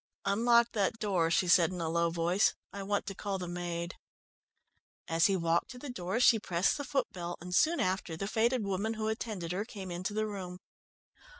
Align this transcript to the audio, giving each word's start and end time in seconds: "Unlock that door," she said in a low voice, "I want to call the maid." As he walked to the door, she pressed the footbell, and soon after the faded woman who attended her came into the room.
"Unlock 0.25 0.71
that 0.71 0.97
door," 0.97 1.29
she 1.29 1.47
said 1.47 1.69
in 1.69 1.79
a 1.79 1.87
low 1.87 2.09
voice, 2.09 2.55
"I 2.73 2.81
want 2.81 3.05
to 3.05 3.13
call 3.13 3.37
the 3.37 3.47
maid." 3.47 3.93
As 5.07 5.27
he 5.27 5.35
walked 5.37 5.69
to 5.69 5.77
the 5.77 5.91
door, 5.91 6.19
she 6.19 6.39
pressed 6.39 6.77
the 6.79 6.83
footbell, 6.83 7.37
and 7.39 7.53
soon 7.53 7.79
after 7.79 8.17
the 8.17 8.27
faded 8.27 8.63
woman 8.65 8.95
who 8.95 9.07
attended 9.09 9.51
her 9.51 9.63
came 9.63 9.91
into 9.91 10.15
the 10.15 10.25
room. 10.25 10.57